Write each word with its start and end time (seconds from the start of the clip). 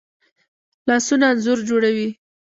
لاسونه 0.87 1.25
انځور 1.31 1.59
جوړوي 1.69 2.09